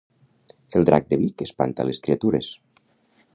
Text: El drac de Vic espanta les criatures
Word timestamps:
El 0.79 0.87
drac 0.89 1.05
de 1.13 1.19
Vic 1.23 1.43
espanta 1.47 1.87
les 1.91 2.01
criatures 2.09 2.49